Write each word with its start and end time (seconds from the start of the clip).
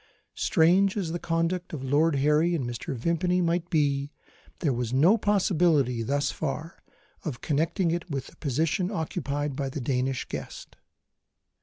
Strange 0.33 0.97
as 0.97 1.11
the 1.11 1.19
conduct 1.19 1.73
of 1.73 1.83
Lord 1.83 2.15
Harry 2.15 2.55
and 2.55 2.65
Mr. 2.67 2.95
Vimpany 2.95 3.39
might 3.39 3.69
be, 3.69 4.11
there 4.57 4.73
was 4.73 4.91
no 4.91 5.15
possibility, 5.15 6.01
thus 6.01 6.31
far, 6.31 6.79
of 7.23 7.41
connecting 7.41 7.91
it 7.91 8.09
with 8.09 8.25
the 8.25 8.37
position 8.37 8.89
occupied 8.89 9.55
by 9.55 9.69
the 9.69 9.79
Danish 9.79 10.25
guest. 10.25 10.75